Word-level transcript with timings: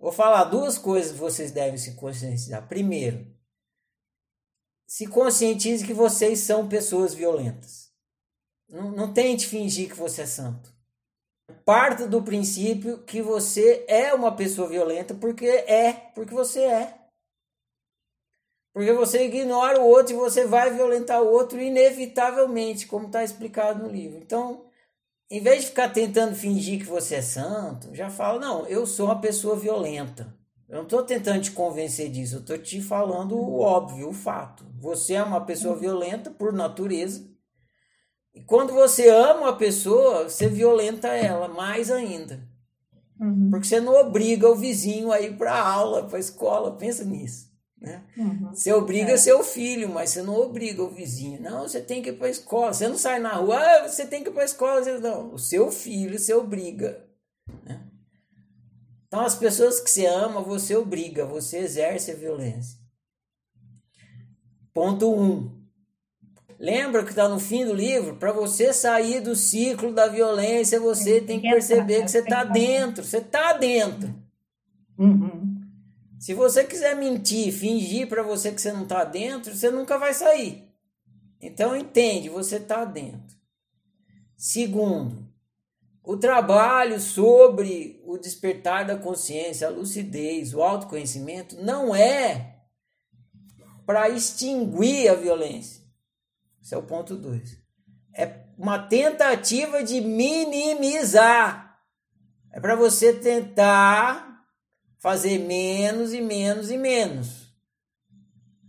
Vou 0.00 0.10
falar 0.10 0.44
duas 0.44 0.78
coisas 0.78 1.12
que 1.12 1.18
vocês 1.18 1.52
devem 1.52 1.76
se 1.76 1.94
conscientizar. 1.94 2.66
Primeiro, 2.66 3.26
se 4.86 5.06
conscientize 5.06 5.86
que 5.86 5.92
vocês 5.92 6.38
são 6.40 6.66
pessoas 6.66 7.12
violentas. 7.12 7.92
Não, 8.66 8.90
não 8.90 9.12
tente 9.12 9.46
fingir 9.46 9.90
que 9.90 9.96
você 9.96 10.22
é 10.22 10.26
santo. 10.26 10.72
Parta 11.64 12.06
do 12.06 12.22
princípio 12.22 13.02
que 13.02 13.20
você 13.20 13.84
é 13.86 14.14
uma 14.14 14.34
pessoa 14.34 14.68
violenta 14.68 15.14
porque 15.14 15.46
é, 15.46 15.92
porque 16.14 16.32
você 16.32 16.62
é. 16.62 16.98
Porque 18.72 18.92
você 18.92 19.26
ignora 19.26 19.80
o 19.80 19.86
outro 19.86 20.14
e 20.14 20.16
você 20.16 20.46
vai 20.46 20.72
violentar 20.72 21.20
o 21.20 21.30
outro 21.30 21.60
inevitavelmente, 21.60 22.86
como 22.86 23.06
está 23.06 23.22
explicado 23.22 23.82
no 23.82 23.90
livro. 23.90 24.18
Então, 24.18 24.64
em 25.30 25.40
vez 25.40 25.62
de 25.62 25.68
ficar 25.68 25.90
tentando 25.90 26.34
fingir 26.34 26.80
que 26.80 26.86
você 26.86 27.16
é 27.16 27.22
santo, 27.22 27.94
já 27.94 28.10
fala: 28.10 28.40
não, 28.40 28.66
eu 28.66 28.84
sou 28.84 29.06
uma 29.06 29.20
pessoa 29.20 29.54
violenta. 29.54 30.34
Eu 30.68 30.76
não 30.76 30.82
estou 30.84 31.02
tentando 31.02 31.42
te 31.42 31.50
convencer 31.50 32.10
disso, 32.10 32.36
eu 32.36 32.40
estou 32.40 32.58
te 32.58 32.80
falando 32.80 33.36
o 33.36 33.58
óbvio, 33.60 34.08
o 34.08 34.12
fato. 34.12 34.64
Você 34.78 35.14
é 35.14 35.22
uma 35.22 35.40
pessoa 35.40 35.76
violenta 35.76 36.30
por 36.30 36.52
natureza. 36.52 37.28
E 38.32 38.40
quando 38.40 38.72
você 38.72 39.08
ama 39.08 39.48
a 39.48 39.56
pessoa, 39.56 40.28
você 40.28 40.48
violenta 40.48 41.08
ela 41.08 41.48
mais 41.48 41.90
ainda. 41.90 42.48
Uhum. 43.20 43.50
Porque 43.50 43.66
você 43.66 43.80
não 43.80 43.94
obriga 44.00 44.48
o 44.48 44.54
vizinho 44.54 45.10
a 45.10 45.20
ir 45.20 45.36
para 45.36 45.52
a 45.52 45.68
aula, 45.68 46.06
para 46.06 46.16
a 46.16 46.20
escola. 46.20 46.76
Pensa 46.76 47.04
nisso. 47.04 47.49
Né? 47.80 48.02
Uhum. 48.16 48.50
Você 48.54 48.72
obriga 48.72 49.12
é. 49.12 49.16
seu 49.16 49.42
filho, 49.42 49.88
mas 49.88 50.10
você 50.10 50.22
não 50.22 50.34
obriga 50.34 50.82
o 50.82 50.90
vizinho. 50.90 51.40
Não, 51.40 51.62
você 51.66 51.80
tem 51.80 52.02
que 52.02 52.10
ir 52.10 52.12
para 52.12 52.26
a 52.26 52.30
escola. 52.30 52.74
Você 52.74 52.86
não 52.86 52.98
sai 52.98 53.18
na 53.18 53.34
rua, 53.34 53.58
ah, 53.58 53.88
você 53.88 54.06
tem 54.06 54.22
que 54.22 54.28
ir 54.28 54.32
para 54.32 54.42
a 54.42 54.46
escola. 54.46 54.98
Não, 54.98 55.32
o 55.32 55.38
seu 55.38 55.72
filho 55.72 56.18
você 56.18 56.34
obriga. 56.34 57.02
Né? 57.64 57.80
Então, 59.06 59.22
as 59.22 59.34
pessoas 59.34 59.80
que 59.80 59.90
você 59.90 60.06
ama, 60.06 60.42
você 60.42 60.76
obriga, 60.76 61.24
você 61.24 61.58
exerce 61.58 62.10
a 62.10 62.14
violência. 62.14 62.78
Ponto 64.74 65.12
1. 65.12 65.22
Um. 65.22 65.60
Lembra 66.58 67.02
que 67.02 67.10
está 67.10 67.26
no 67.26 67.40
fim 67.40 67.64
do 67.64 67.72
livro? 67.72 68.16
Para 68.16 68.32
você 68.32 68.70
sair 68.74 69.20
do 69.20 69.34
ciclo 69.34 69.94
da 69.94 70.06
violência, 70.06 70.78
você 70.78 71.18
tem 71.18 71.40
que 71.40 71.48
perceber 71.48 72.02
que 72.02 72.10
você 72.10 72.18
está 72.18 72.44
dentro. 72.44 73.02
Você 73.02 73.16
está 73.16 73.54
dentro. 73.54 74.14
Uhum. 74.98 75.59
Se 76.20 76.34
você 76.34 76.64
quiser 76.64 76.94
mentir, 76.94 77.50
fingir 77.50 78.06
para 78.06 78.22
você 78.22 78.52
que 78.52 78.60
você 78.60 78.70
não 78.70 78.82
está 78.82 79.04
dentro, 79.04 79.56
você 79.56 79.70
nunca 79.70 79.96
vai 79.96 80.12
sair. 80.12 80.70
Então 81.40 81.74
entende, 81.74 82.28
você 82.28 82.56
está 82.56 82.84
dentro. 82.84 83.38
Segundo, 84.36 85.26
o 86.04 86.18
trabalho 86.18 87.00
sobre 87.00 88.02
o 88.04 88.18
despertar 88.18 88.86
da 88.86 88.98
consciência, 88.98 89.66
a 89.66 89.70
lucidez, 89.70 90.52
o 90.52 90.60
autoconhecimento 90.62 91.56
não 91.56 91.94
é 91.94 92.64
para 93.86 94.10
extinguir 94.10 95.08
a 95.08 95.14
violência. 95.14 95.82
Esse 96.62 96.74
é 96.74 96.76
o 96.76 96.82
ponto 96.82 97.16
2. 97.16 97.56
É 98.12 98.44
uma 98.58 98.78
tentativa 98.78 99.82
de 99.82 100.02
minimizar. 100.02 101.80
É 102.52 102.60
para 102.60 102.76
você 102.76 103.14
tentar 103.14 104.29
fazer 105.00 105.38
menos 105.38 106.12
e 106.12 106.20
menos 106.20 106.70
e 106.70 106.76
menos. 106.76 107.50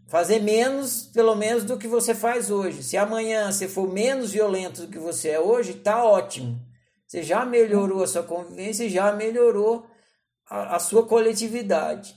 Fazer 0.08 0.42
menos, 0.42 1.04
pelo 1.14 1.36
menos, 1.36 1.64
do 1.64 1.78
que 1.78 1.88
você 1.88 2.16
faz 2.16 2.50
hoje. 2.50 2.84
Se 2.84 2.98
amanhã 2.98 3.52
você 3.52 3.68
for 3.68 3.92
menos 3.92 4.32
violento 4.32 4.82
do 4.82 4.92
que 4.92 5.00
você 5.00 5.30
é 5.30 5.40
hoje, 5.40 5.76
tá 5.76 6.04
ótimo. 6.04 6.60
Você 7.08 7.24
já 7.24 7.46
melhorou 7.46 8.04
a 8.04 8.08
sua 8.08 8.24
convivência 8.24 8.90
já 8.90 9.12
melhorou 9.14 9.86
a, 10.50 10.78
a 10.78 10.80
sua 10.80 11.06
coletividade. 11.06 12.16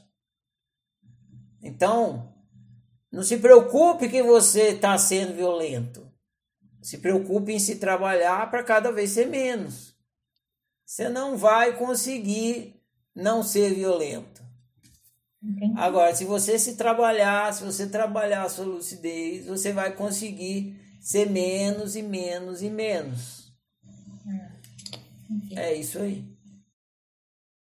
Então, 1.63 2.35
não 3.11 3.23
se 3.23 3.39
preocupe 3.39 4.09
que 4.09 4.23
você 4.23 4.71
está 4.71 4.97
sendo 4.99 5.35
violento. 5.35 6.09
Se 6.83 6.99
preocupe 6.99 7.53
em 7.53 7.59
se 7.59 7.77
trabalhar 7.77 8.51
para 8.51 8.63
cada 8.63 8.93
vez 8.93 9.11
ser 9.11 9.27
menos. 9.27 9.97
Você 10.85 11.09
não 11.09 11.37
vai 11.37 11.77
conseguir 11.79 12.74
não 13.15 13.43
ser 13.43 13.75
violento. 13.75 14.43
Entendi. 15.43 15.75
Agora, 15.77 16.15
se 16.15 16.25
você 16.25 16.59
se 16.59 16.75
trabalhar, 16.75 17.53
se 17.53 17.63
você 17.65 17.87
trabalhar 17.87 18.45
a 18.45 18.49
sua 18.49 18.65
lucidez, 18.65 19.47
você 19.47 19.73
vai 19.73 19.95
conseguir 19.95 20.81
ser 21.01 21.29
menos 21.29 21.97
e 21.97 22.03
menos 22.03 22.63
e 22.63 22.71
menos. 22.71 23.53
É, 25.55 25.71
é 25.71 25.75
isso 25.75 25.99
aí. 25.99 26.25